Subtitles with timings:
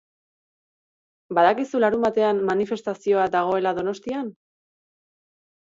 [1.39, 4.37] Badakizu larunbatean manifestazioa dagoela Donostian?